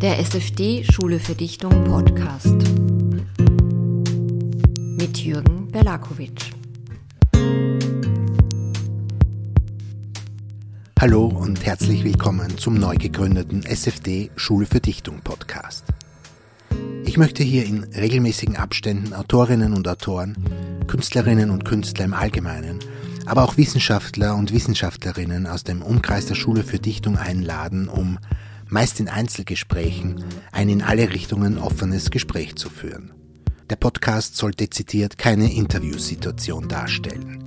Der 0.00 0.18
SFD 0.18 0.82
Schule 0.90 1.20
für 1.20 1.34
Dichtung 1.34 1.84
Podcast 1.84 2.56
mit 4.96 5.18
Jürgen 5.18 5.70
Berlakovic. 5.70 6.52
Hallo 10.98 11.26
und 11.26 11.66
herzlich 11.66 12.02
willkommen 12.02 12.56
zum 12.56 12.78
neu 12.78 12.96
gegründeten 12.96 13.62
SFD 13.62 14.30
Schule 14.36 14.64
für 14.64 14.80
Dichtung 14.80 15.20
Podcast. 15.20 15.84
Ich 17.04 17.18
möchte 17.18 17.42
hier 17.42 17.66
in 17.66 17.84
regelmäßigen 17.84 18.56
Abständen 18.56 19.12
Autorinnen 19.12 19.74
und 19.74 19.86
Autoren, 19.86 20.34
Künstlerinnen 20.86 21.50
und 21.50 21.66
Künstler 21.66 22.06
im 22.06 22.14
Allgemeinen, 22.14 22.78
aber 23.26 23.44
auch 23.44 23.58
Wissenschaftler 23.58 24.34
und 24.34 24.50
Wissenschaftlerinnen 24.50 25.46
aus 25.46 25.62
dem 25.62 25.82
Umkreis 25.82 26.24
der 26.24 26.36
Schule 26.36 26.62
für 26.62 26.78
Dichtung 26.78 27.18
einladen, 27.18 27.86
um 27.86 28.18
meist 28.70 29.00
in 29.00 29.08
Einzelgesprächen, 29.08 30.24
ein 30.52 30.68
in 30.68 30.82
alle 30.82 31.12
Richtungen 31.12 31.58
offenes 31.58 32.10
Gespräch 32.10 32.56
zu 32.56 32.70
führen. 32.70 33.12
Der 33.68 33.76
Podcast 33.76 34.36
soll 34.36 34.52
dezidiert 34.52 35.18
keine 35.18 35.52
Interviewsituation 35.52 36.68
darstellen. 36.68 37.44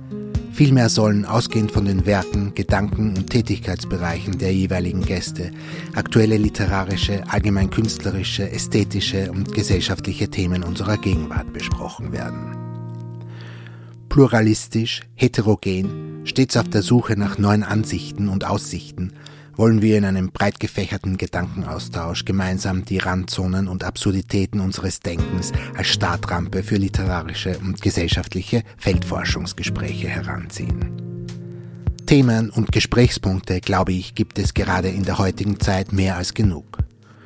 Vielmehr 0.52 0.88
sollen 0.88 1.24
ausgehend 1.24 1.72
von 1.72 1.84
den 1.84 2.06
Werken, 2.06 2.54
Gedanken 2.54 3.16
und 3.16 3.28
Tätigkeitsbereichen 3.28 4.38
der 4.38 4.54
jeweiligen 4.54 5.02
Gäste 5.02 5.50
aktuelle 5.94 6.36
literarische, 6.36 7.24
allgemein 7.28 7.70
künstlerische, 7.70 8.48
ästhetische 8.48 9.32
und 9.32 9.52
gesellschaftliche 9.52 10.28
Themen 10.28 10.62
unserer 10.62 10.96
Gegenwart 10.96 11.52
besprochen 11.52 12.12
werden. 12.12 12.56
Pluralistisch, 14.08 15.00
heterogen, 15.16 16.20
stets 16.24 16.56
auf 16.56 16.68
der 16.68 16.82
Suche 16.82 17.18
nach 17.18 17.36
neuen 17.36 17.64
Ansichten 17.64 18.28
und 18.28 18.44
Aussichten 18.44 19.12
wollen 19.56 19.82
wir 19.82 19.98
in 19.98 20.04
einem 20.04 20.30
breit 20.30 20.60
gefächerten 20.60 21.16
Gedankenaustausch 21.16 22.24
gemeinsam 22.24 22.84
die 22.84 22.98
Randzonen 22.98 23.68
und 23.68 23.84
Absurditäten 23.84 24.60
unseres 24.60 25.00
Denkens 25.00 25.52
als 25.76 25.88
Startrampe 25.88 26.62
für 26.62 26.76
literarische 26.76 27.58
und 27.58 27.80
gesellschaftliche 27.82 28.62
Feldforschungsgespräche 28.78 30.08
heranziehen. 30.08 31.04
Themen 32.06 32.50
und 32.50 32.72
Gesprächspunkte, 32.72 33.60
glaube 33.60 33.92
ich, 33.92 34.14
gibt 34.14 34.38
es 34.38 34.54
gerade 34.54 34.88
in 34.88 35.04
der 35.04 35.18
heutigen 35.18 35.58
Zeit 35.58 35.92
mehr 35.92 36.16
als 36.16 36.34
genug. 36.34 36.78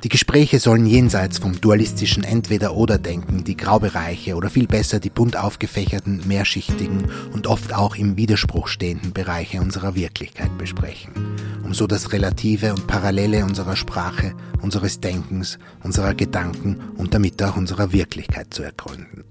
Die 0.03 0.09
Gespräche 0.09 0.59
sollen 0.59 0.85
jenseits 0.85 1.39
vom 1.39 1.59
dualistischen 1.59 2.23
Entweder-Oder-Denken 2.23 3.43
die 3.43 3.57
Graubereiche 3.57 4.35
oder 4.35 4.49
viel 4.49 4.65
besser 4.65 5.01
die 5.01 5.09
bunt 5.09 5.35
aufgefächerten, 5.35 6.21
mehrschichtigen 6.25 7.11
und 7.33 7.47
oft 7.47 7.73
auch 7.73 7.97
im 7.97 8.15
Widerspruch 8.15 8.69
stehenden 8.69 9.11
Bereiche 9.11 9.59
unserer 9.59 9.95
Wirklichkeit 9.95 10.57
besprechen, 10.57 11.11
um 11.69 11.75
so 11.75 11.85
das 11.85 12.11
Relative 12.11 12.73
und 12.73 12.87
Parallele 12.87 13.45
unserer 13.45 13.75
Sprache, 13.75 14.33
unseres 14.63 15.01
Denkens, 15.01 15.59
unserer 15.83 16.15
Gedanken 16.15 16.79
und 16.97 17.13
damit 17.13 17.43
auch 17.43 17.57
unserer 17.57 17.93
Wirklichkeit 17.93 18.51
zu 18.51 18.63
ergründen. 18.63 19.23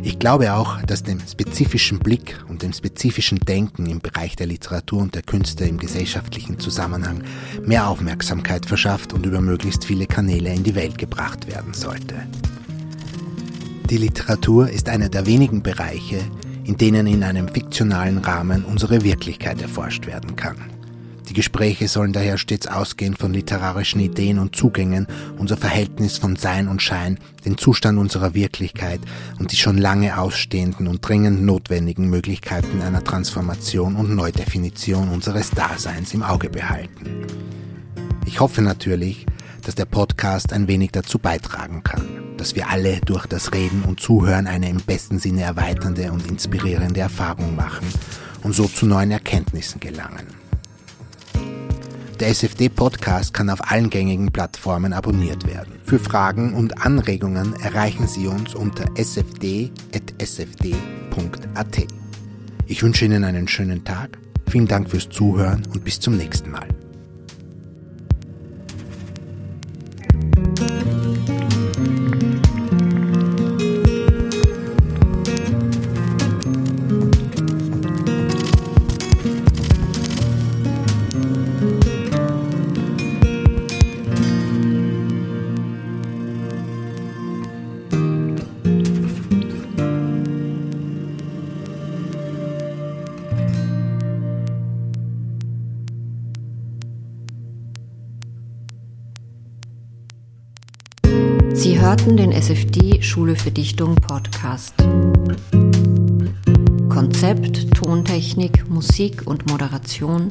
Ich 0.00 0.20
glaube 0.20 0.54
auch, 0.54 0.80
dass 0.82 1.02
dem 1.02 1.18
spezifischen 1.18 1.98
Blick 1.98 2.38
und 2.48 2.62
dem 2.62 2.72
spezifischen 2.72 3.40
Denken 3.40 3.86
im 3.86 3.98
Bereich 3.98 4.36
der 4.36 4.46
Literatur 4.46 5.02
und 5.02 5.16
der 5.16 5.22
Künste 5.22 5.64
im 5.64 5.78
gesellschaftlichen 5.78 6.60
Zusammenhang 6.60 7.24
mehr 7.64 7.88
Aufmerksamkeit 7.88 8.64
verschafft 8.64 9.12
und 9.12 9.26
über 9.26 9.40
möglichst 9.40 9.84
viele 9.84 10.06
Kanäle 10.06 10.54
in 10.54 10.62
die 10.62 10.76
Welt 10.76 10.98
gebracht 10.98 11.48
werden 11.48 11.74
sollte. 11.74 12.14
Die 13.90 13.98
Literatur 13.98 14.70
ist 14.70 14.88
einer 14.88 15.08
der 15.08 15.26
wenigen 15.26 15.64
Bereiche, 15.64 16.20
in 16.62 16.76
denen 16.76 17.08
in 17.08 17.24
einem 17.24 17.48
fiktionalen 17.48 18.18
Rahmen 18.18 18.64
unsere 18.64 19.02
Wirklichkeit 19.02 19.60
erforscht 19.60 20.06
werden 20.06 20.36
kann. 20.36 20.75
Die 21.28 21.34
Gespräche 21.34 21.88
sollen 21.88 22.12
daher 22.12 22.38
stets 22.38 22.68
ausgehen 22.68 23.16
von 23.16 23.32
literarischen 23.32 24.00
Ideen 24.00 24.38
und 24.38 24.54
Zugängen, 24.54 25.08
unser 25.38 25.56
Verhältnis 25.56 26.18
von 26.18 26.36
Sein 26.36 26.68
und 26.68 26.82
Schein, 26.82 27.18
den 27.44 27.58
Zustand 27.58 27.98
unserer 27.98 28.34
Wirklichkeit 28.34 29.00
und 29.38 29.50
die 29.50 29.56
schon 29.56 29.76
lange 29.76 30.18
ausstehenden 30.18 30.86
und 30.86 31.06
dringend 31.06 31.42
notwendigen 31.42 32.08
Möglichkeiten 32.08 32.80
einer 32.80 33.02
Transformation 33.02 33.96
und 33.96 34.14
Neudefinition 34.14 35.08
unseres 35.08 35.50
Daseins 35.50 36.14
im 36.14 36.22
Auge 36.22 36.48
behalten. 36.48 37.26
Ich 38.24 38.38
hoffe 38.38 38.62
natürlich, 38.62 39.26
dass 39.62 39.74
der 39.74 39.84
Podcast 39.84 40.52
ein 40.52 40.68
wenig 40.68 40.92
dazu 40.92 41.18
beitragen 41.18 41.82
kann, 41.82 42.36
dass 42.36 42.54
wir 42.54 42.68
alle 42.68 43.00
durch 43.00 43.26
das 43.26 43.52
Reden 43.52 43.82
und 43.82 43.98
Zuhören 43.98 44.46
eine 44.46 44.70
im 44.70 44.78
besten 44.78 45.18
Sinne 45.18 45.42
erweiternde 45.42 46.12
und 46.12 46.28
inspirierende 46.28 47.00
Erfahrung 47.00 47.56
machen 47.56 47.86
und 48.44 48.52
so 48.54 48.68
zu 48.68 48.86
neuen 48.86 49.10
Erkenntnissen 49.10 49.80
gelangen. 49.80 50.45
Der 52.20 52.28
SFD-Podcast 52.28 53.34
kann 53.34 53.50
auf 53.50 53.70
allen 53.70 53.90
gängigen 53.90 54.32
Plattformen 54.32 54.94
abonniert 54.94 55.46
werden. 55.46 55.74
Für 55.84 55.98
Fragen 55.98 56.54
und 56.54 56.82
Anregungen 56.82 57.54
erreichen 57.60 58.08
Sie 58.08 58.26
uns 58.26 58.54
unter 58.54 58.86
sfd.sfd.at. 58.96 59.72
Ich 62.66 62.82
wünsche 62.82 63.04
Ihnen 63.04 63.22
einen 63.22 63.48
schönen 63.48 63.84
Tag, 63.84 64.18
vielen 64.48 64.66
Dank 64.66 64.88
fürs 64.88 65.10
Zuhören 65.10 65.62
und 65.74 65.84
bis 65.84 66.00
zum 66.00 66.16
nächsten 66.16 66.50
Mal. 66.50 66.66
Sie 101.56 101.80
hörten 101.80 102.18
den 102.18 102.32
SFD 102.32 103.00
Schule 103.02 103.34
für 103.34 103.50
Dichtung 103.50 103.94
Podcast. 103.94 104.74
Konzept, 106.90 107.74
Tontechnik, 107.74 108.68
Musik 108.68 109.26
und 109.26 109.50
Moderation 109.50 110.28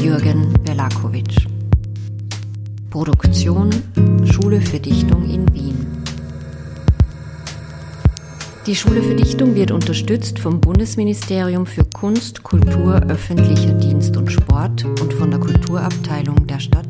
Jürgen 0.00 0.54
Berlakovic. 0.64 1.46
Produktion 2.88 3.68
Schule 4.24 4.62
für 4.62 4.80
Dichtung 4.80 5.28
in 5.28 5.52
Wien. 5.52 5.86
Die 8.66 8.74
Schule 8.74 9.02
für 9.02 9.14
Dichtung 9.14 9.54
wird 9.54 9.70
unterstützt 9.70 10.38
vom 10.38 10.62
Bundesministerium 10.62 11.66
für 11.66 11.84
Kunst, 11.84 12.42
Kultur, 12.42 13.02
öffentlicher 13.08 13.74
Dienst 13.74 14.16
und 14.16 14.32
Sport 14.32 14.86
und 15.02 15.12
von 15.12 15.30
der 15.30 15.40
Kulturabteilung 15.40 16.46
der 16.46 16.58
Stadt 16.58 16.83